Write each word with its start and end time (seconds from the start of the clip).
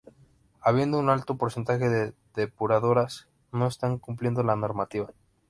habiendo 0.61 0.97
un 0.97 1.11
alto 1.11 1.37
porcentaje 1.37 1.87
de 1.87 2.15
depuradoras 2.33 3.27
no 3.51 3.67
están 3.67 3.99
cumpliendo 3.99 4.41
la 4.41 4.55
normativa 4.55 5.11